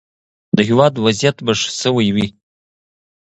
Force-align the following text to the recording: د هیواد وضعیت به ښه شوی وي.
د 0.55 0.57
هیواد 0.69 0.93
وضعیت 1.05 1.37
به 1.45 1.53
ښه 1.59 1.71
شوی 1.81 2.07
وي. 2.15 2.27